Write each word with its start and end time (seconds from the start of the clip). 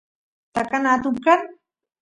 takana 0.53 0.89
atun 0.95 1.15
kan 1.25 1.41